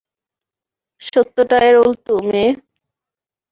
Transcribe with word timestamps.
সত্যটা 1.01 1.57
এর 1.67 1.75
উল্টো, 1.81 2.13
মেয়ে। 2.27 2.49